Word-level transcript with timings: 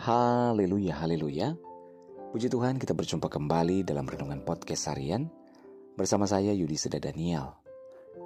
Haleluya, 0.00 0.96
haleluya. 0.96 1.52
Puji 2.32 2.48
Tuhan 2.48 2.80
kita 2.80 2.96
berjumpa 2.96 3.28
kembali 3.28 3.84
dalam 3.84 4.08
Renungan 4.08 4.40
Podcast 4.48 4.88
Harian 4.88 5.28
bersama 5.92 6.24
saya 6.24 6.56
Yudi 6.56 6.72
Seda 6.72 6.96
Daniel. 6.96 7.52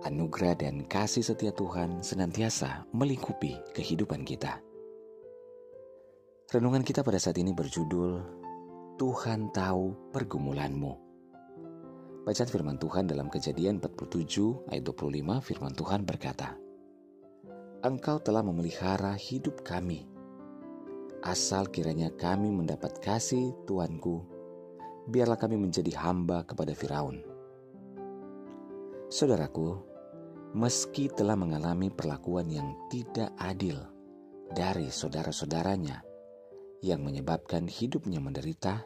Anugerah 0.07 0.55
dan 0.55 0.87
kasih 0.87 1.27
setia 1.27 1.51
Tuhan 1.51 1.99
senantiasa 1.99 2.87
melingkupi 2.95 3.59
kehidupan 3.75 4.23
kita. 4.23 4.63
Renungan 6.55 6.87
kita 6.87 7.03
pada 7.03 7.19
saat 7.19 7.43
ini 7.43 7.51
berjudul 7.51 8.23
Tuhan 8.95 9.51
tahu 9.51 10.15
pergumulanmu. 10.15 10.93
Bacaan 12.23 12.51
firman 12.55 12.79
Tuhan 12.79 13.11
dalam 13.11 13.27
kejadian 13.27 13.83
47 13.83 14.71
ayat 14.71 14.87
25 14.87 15.43
firman 15.43 15.75
Tuhan 15.75 16.07
berkata, 16.07 16.55
Engkau 17.83 18.23
telah 18.23 18.47
memelihara 18.47 19.19
hidup 19.19 19.67
kami 19.67 20.14
asal 21.25 21.73
kiranya 21.73 22.13
kami 22.13 22.53
mendapat 22.53 23.01
kasih 23.01 23.57
Tuanku, 23.65 24.21
biarlah 25.09 25.41
kami 25.41 25.57
menjadi 25.57 25.97
hamba 26.05 26.45
kepada 26.45 26.77
Firaun. 26.77 27.25
Saudaraku, 29.09 29.81
meski 30.53 31.09
telah 31.09 31.33
mengalami 31.33 31.89
perlakuan 31.89 32.53
yang 32.53 32.77
tidak 32.93 33.33
adil 33.41 33.81
dari 34.53 34.93
saudara-saudaranya 34.93 36.05
yang 36.85 37.01
menyebabkan 37.01 37.65
hidupnya 37.65 38.21
menderita, 38.21 38.85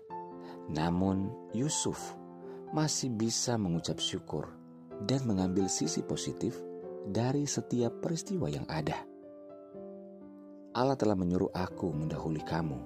namun 0.71 1.35
Yusuf 1.51 2.15
masih 2.71 3.11
bisa 3.11 3.59
mengucap 3.59 3.99
syukur 3.99 4.47
dan 5.11 5.27
mengambil 5.27 5.67
sisi 5.67 6.07
positif 6.07 6.55
dari 7.09 7.51
setiap 7.51 7.99
peristiwa 7.99 8.47
yang 8.47 8.69
ada. 8.71 9.08
Allah 10.79 10.95
telah 10.95 11.19
menyuruh 11.19 11.51
aku 11.51 11.91
mendahului 11.91 12.47
kamu 12.47 12.79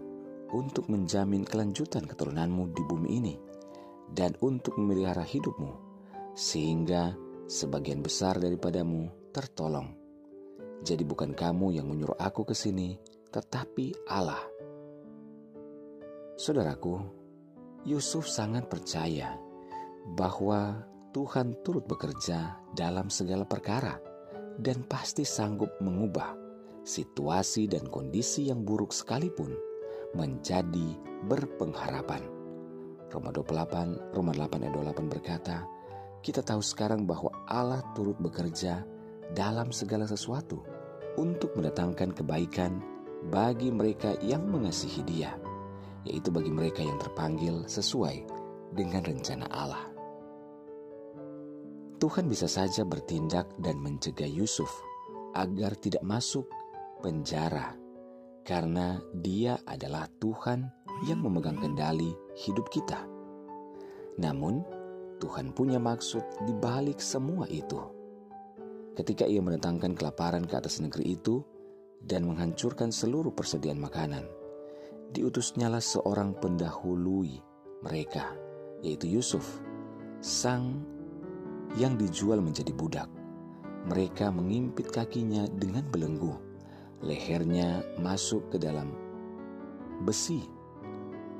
untuk 0.57 0.89
menjamin 0.89 1.45
kelanjutan 1.45 2.09
keturunanmu 2.09 2.73
di 2.73 2.81
bumi 2.89 3.09
ini 3.21 3.37
dan 4.09 4.33
untuk 4.41 4.81
memelihara 4.81 5.21
hidupmu 5.21 5.77
sehingga 6.33 7.13
sebagian 7.45 8.01
besar 8.01 8.41
daripadamu 8.41 9.13
tertolong. 9.29 9.93
Jadi 10.81 11.05
bukan 11.05 11.37
kamu 11.37 11.77
yang 11.77 11.85
menyuruh 11.85 12.17
aku 12.17 12.49
ke 12.49 12.57
sini, 12.57 12.97
tetapi 13.29 14.09
Allah. 14.09 14.41
Saudaraku, 16.41 16.97
Yusuf 17.85 18.25
sangat 18.25 18.73
percaya 18.73 19.37
bahwa 20.17 20.81
Tuhan 21.13 21.61
turut 21.61 21.85
bekerja 21.85 22.57
dalam 22.73 23.13
segala 23.13 23.45
perkara 23.45 24.01
dan 24.57 24.81
pasti 24.89 25.29
sanggup 25.29 25.77
mengubah 25.85 26.42
situasi 26.83 27.71
dan 27.71 27.87
kondisi 27.87 28.51
yang 28.51 28.67
buruk 28.67 28.91
sekalipun 28.91 29.55
menjadi 30.13 30.99
berpengharapan. 31.27 32.23
Roma 33.13 33.31
28, 33.31 34.17
Roma 34.17 34.33
8 34.35 34.65
ayat 34.67 34.75
28 34.97 35.13
berkata, 35.13 35.57
kita 36.23 36.41
tahu 36.41 36.63
sekarang 36.63 37.05
bahwa 37.05 37.31
Allah 37.51 37.83
turut 37.93 38.17
bekerja 38.23 38.87
dalam 39.35 39.75
segala 39.75 40.07
sesuatu 40.07 40.63
untuk 41.19 41.53
mendatangkan 41.59 42.15
kebaikan 42.17 42.81
bagi 43.29 43.69
mereka 43.71 44.17
yang 44.25 44.49
mengasihi 44.49 45.03
dia, 45.05 45.37
yaitu 46.09 46.33
bagi 46.33 46.51
mereka 46.51 46.81
yang 46.81 46.97
terpanggil 46.99 47.63
sesuai 47.69 48.25
dengan 48.73 49.05
rencana 49.05 49.47
Allah. 49.53 49.85
Tuhan 52.01 52.27
bisa 52.27 52.51
saja 52.51 52.83
bertindak 52.83 53.47
dan 53.63 53.79
mencegah 53.79 54.27
Yusuf 54.27 54.71
agar 55.39 55.79
tidak 55.79 56.03
masuk 56.03 56.51
penjara 57.03 57.75
karena 58.47 59.03
Dia 59.11 59.59
adalah 59.67 60.07
Tuhan 60.23 60.67
yang 61.07 61.19
memegang 61.23 61.59
kendali 61.59 62.15
hidup 62.39 62.71
kita. 62.71 63.03
Namun, 64.23 64.63
Tuhan 65.19 65.55
punya 65.55 65.79
maksud 65.79 66.47
di 66.47 66.55
balik 66.55 66.99
semua 66.99 67.47
itu. 67.51 67.79
Ketika 68.95 69.27
Ia 69.27 69.43
mendatangkan 69.43 69.99
kelaparan 69.99 70.45
ke 70.47 70.55
atas 70.59 70.79
negeri 70.83 71.19
itu 71.19 71.43
dan 72.03 72.27
menghancurkan 72.27 72.91
seluruh 72.91 73.35
persediaan 73.35 73.79
makanan, 73.79 74.27
diutusnyalah 75.15 75.81
seorang 75.83 76.35
pendahului 76.39 77.39
mereka, 77.83 78.35
yaitu 78.83 79.11
Yusuf, 79.11 79.63
sang 80.23 80.83
yang 81.79 81.97
dijual 81.97 82.43
menjadi 82.43 82.75
budak. 82.75 83.09
Mereka 83.83 84.31
mengimpit 84.31 84.95
kakinya 84.95 85.47
dengan 85.59 85.83
belenggu 85.91 86.52
lehernya 87.03 87.83
masuk 87.99 88.55
ke 88.55 88.63
dalam 88.63 88.95
besi 90.07 90.47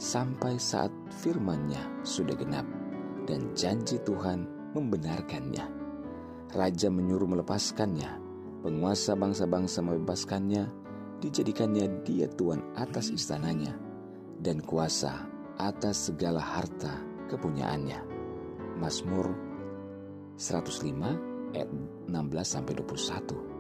sampai 0.03 0.59
saat 0.59 0.91
firman-Nya 1.23 2.03
sudah 2.03 2.35
genap 2.35 2.67
dan 3.31 3.55
janji 3.55 4.03
Tuhan 4.03 4.47
membenarkannya. 4.75 5.81
Raja 6.53 6.93
menyuruh 6.93 7.31
melepaskannya, 7.31 8.11
penguasa 8.61 9.17
bangsa-bangsa 9.17 9.81
membebaskannya, 9.81 10.69
dijadikannya 11.23 12.05
dia 12.05 12.29
tuan 12.29 12.61
atas 12.77 13.09
istananya 13.09 13.79
dan 14.43 14.61
kuasa 14.61 15.31
atas 15.57 16.11
segala 16.11 16.43
harta 16.43 16.99
kepunyaannya. 17.31 18.03
Mazmur 18.83 19.31
105 20.37 21.55
ayat 21.55 21.71
16 22.11 22.11
sampai 22.43 22.73
21. 22.75 23.52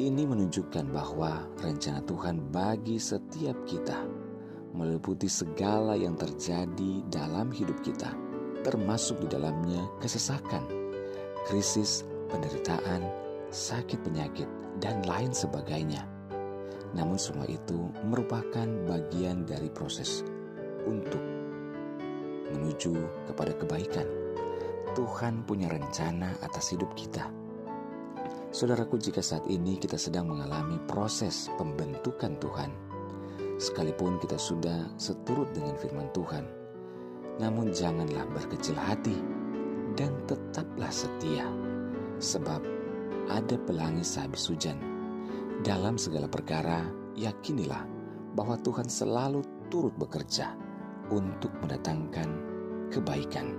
Ini 0.00 0.24
menunjukkan 0.24 0.96
bahwa 0.96 1.44
rencana 1.60 2.00
Tuhan 2.08 2.48
bagi 2.48 2.96
setiap 2.96 3.68
kita 3.68 4.00
meliputi 4.72 5.28
segala 5.28 5.92
yang 5.92 6.16
terjadi 6.16 7.04
dalam 7.12 7.52
hidup 7.52 7.76
kita, 7.84 8.08
termasuk 8.64 9.20
di 9.20 9.28
dalamnya 9.28 9.84
kesesakan, 10.00 10.64
krisis, 11.44 12.08
penderitaan, 12.32 13.04
sakit 13.52 14.00
penyakit, 14.00 14.48
dan 14.80 15.04
lain 15.04 15.36
sebagainya. 15.36 16.08
Namun 16.96 17.20
semua 17.20 17.44
itu 17.44 17.92
merupakan 18.08 18.64
bagian 18.88 19.44
dari 19.44 19.68
proses 19.68 20.24
untuk 20.88 21.20
menuju 22.56 22.96
kepada 23.28 23.52
kebaikan. 23.52 24.08
Tuhan 24.96 25.44
punya 25.44 25.68
rencana 25.68 26.40
atas 26.40 26.72
hidup 26.72 26.88
kita 26.96 27.28
Saudaraku, 28.50 28.98
jika 28.98 29.22
saat 29.22 29.46
ini 29.46 29.78
kita 29.78 29.94
sedang 29.94 30.26
mengalami 30.26 30.74
proses 30.90 31.46
pembentukan 31.54 32.34
Tuhan, 32.42 32.74
sekalipun 33.62 34.18
kita 34.18 34.34
sudah 34.34 34.90
seturut 34.98 35.46
dengan 35.54 35.78
firman 35.78 36.10
Tuhan, 36.10 36.50
namun 37.38 37.70
janganlah 37.70 38.26
berkecil 38.34 38.74
hati 38.74 39.14
dan 39.94 40.10
tetaplah 40.26 40.90
setia, 40.90 41.46
sebab 42.18 42.58
ada 43.30 43.54
pelangi 43.70 44.02
sehabis 44.02 44.50
hujan. 44.50 44.82
Dalam 45.62 45.94
segala 45.94 46.26
perkara, 46.26 46.90
yakinilah 47.14 47.86
bahwa 48.34 48.58
Tuhan 48.66 48.90
selalu 48.90 49.46
turut 49.70 49.94
bekerja 49.94 50.58
untuk 51.14 51.54
mendatangkan 51.62 52.28
kebaikan. 52.90 53.54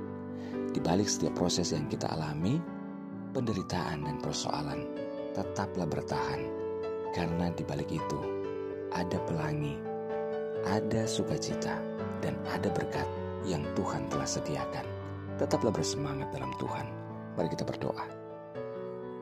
Di 0.75 0.83
balik 0.83 1.07
setiap 1.07 1.39
proses 1.39 1.71
yang 1.71 1.87
kita 1.87 2.11
alami, 2.11 2.59
penderitaan 3.31 4.03
dan 4.03 4.19
persoalan, 4.19 4.85
tetaplah 5.31 5.87
bertahan, 5.87 6.43
karena 7.15 7.47
di 7.55 7.63
balik 7.63 7.87
itu 7.87 8.19
ada 8.91 9.17
pelangi, 9.23 9.79
ada 10.67 11.07
sukacita, 11.07 11.79
dan 12.19 12.35
ada 12.51 12.67
berkat 12.69 13.07
yang 13.47 13.63
Tuhan 13.73 14.05
telah 14.11 14.27
sediakan. 14.27 14.85
Tetaplah 15.39 15.73
bersemangat 15.73 16.29
dalam 16.29 16.53
Tuhan. 16.61 16.85
Mari 17.39 17.49
kita 17.49 17.65
berdoa. 17.65 18.05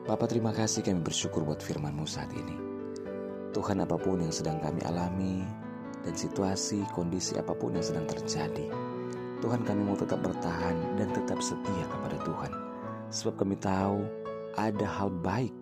Bapak 0.04 0.34
terima 0.34 0.50
kasih 0.50 0.82
kami 0.84 1.00
bersyukur 1.00 1.46
buat 1.46 1.62
firman-Mu 1.62 2.04
saat 2.04 2.28
ini. 2.34 2.58
Tuhan 3.54 3.80
apa 3.80 3.96
pun 3.96 4.20
yang 4.20 4.34
sedang 4.34 4.58
kami 4.60 4.82
alami 4.84 5.46
dan 6.02 6.14
situasi, 6.14 6.82
kondisi 6.92 7.38
apa 7.38 7.54
pun 7.54 7.74
yang 7.74 7.86
sedang 7.86 8.06
terjadi, 8.10 8.68
Tuhan 9.40 9.64
kami 9.64 9.82
mau 9.86 9.96
tetap 9.96 10.20
bertahan 10.20 10.76
dan 11.00 11.08
tetap 11.14 11.40
setia 11.40 11.84
kepada 11.88 12.20
Tuhan 12.26 12.69
sebab 13.10 13.42
kami 13.42 13.58
tahu 13.58 14.06
ada 14.54 14.86
hal 14.86 15.10
baik 15.10 15.52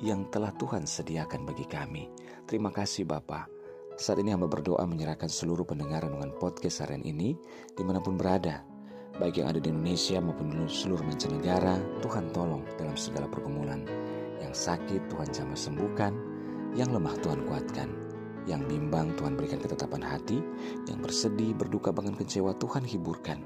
yang 0.00 0.28
telah 0.32 0.52
Tuhan 0.56 0.84
sediakan 0.84 1.44
bagi 1.44 1.64
kami. 1.68 2.08
Terima 2.48 2.72
kasih 2.72 3.04
Bapa. 3.04 3.48
Saat 3.96 4.20
ini 4.20 4.32
hamba 4.32 4.44
berdoa 4.44 4.84
menyerahkan 4.84 5.28
seluruh 5.28 5.64
pendengar 5.64 6.04
dengan 6.04 6.28
podcast 6.36 6.84
harian 6.84 7.00
ini 7.00 7.32
di 7.72 7.82
mana 7.84 8.00
pun 8.00 8.20
berada. 8.20 8.60
Baik 9.16 9.40
yang 9.40 9.48
ada 9.48 9.60
di 9.60 9.72
Indonesia 9.72 10.20
maupun 10.20 10.52
di 10.52 10.68
seluruh 10.68 11.00
mancanegara, 11.00 11.80
Tuhan 12.04 12.28
tolong 12.36 12.60
dalam 12.76 12.92
segala 13.00 13.24
pergumulan. 13.24 13.80
Yang 14.44 14.68
sakit 14.68 15.08
Tuhan 15.08 15.28
jamah 15.32 15.56
sembuhkan, 15.56 16.12
yang 16.76 16.92
lemah 16.92 17.16
Tuhan 17.24 17.48
kuatkan, 17.48 17.88
yang 18.44 18.60
bimbang 18.68 19.16
Tuhan 19.16 19.32
berikan 19.40 19.56
ketetapan 19.64 20.04
hati, 20.04 20.44
yang 20.84 21.00
bersedih, 21.00 21.56
berduka, 21.56 21.96
bahkan 21.96 22.12
kecewa 22.12 22.52
Tuhan 22.60 22.84
hiburkan. 22.84 23.40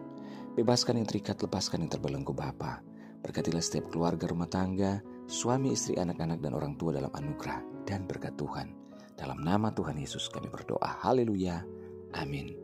Bebaskan 0.59 0.99
yang 0.99 1.07
terikat, 1.07 1.39
lepaskan 1.39 1.87
yang 1.87 1.91
terbelenggu 1.95 2.35
Bapa. 2.35 2.83
Berkatilah 3.21 3.61
setiap 3.61 3.93
keluarga 3.93 4.29
rumah 4.29 4.49
tangga, 4.49 5.05
suami, 5.29 5.77
istri, 5.77 6.01
anak-anak, 6.01 6.41
dan 6.41 6.57
orang 6.57 6.75
tua 6.81 6.97
dalam 6.97 7.13
anugerah 7.13 7.85
dan 7.85 8.09
berkat 8.09 8.35
Tuhan. 8.41 8.73
Dalam 9.15 9.45
nama 9.45 9.69
Tuhan 9.69 10.01
Yesus 10.01 10.33
kami 10.33 10.49
berdoa. 10.49 11.05
Haleluya. 11.05 11.61
Amin. 12.17 12.57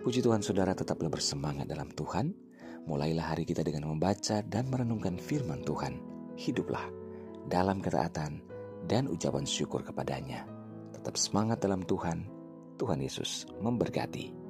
Puji 0.00 0.22
Tuhan 0.22 0.40
saudara 0.40 0.70
tetaplah 0.72 1.10
bersemangat 1.10 1.66
dalam 1.66 1.90
Tuhan. 1.90 2.30
Mulailah 2.86 3.34
hari 3.34 3.48
kita 3.48 3.64
dengan 3.66 3.90
membaca 3.90 4.44
dan 4.44 4.70
merenungkan 4.70 5.18
firman 5.18 5.66
Tuhan. 5.66 5.98
Hiduplah 6.38 6.86
dalam 7.50 7.82
ketaatan 7.82 8.44
dan 8.86 9.10
ucapan 9.10 9.48
syukur 9.48 9.82
kepadanya. 9.82 10.46
Tetap 10.94 11.18
semangat 11.18 11.58
dalam 11.64 11.82
Tuhan. 11.82 12.28
Tuhan 12.78 13.00
Yesus 13.02 13.48
memberkati. 13.58 14.43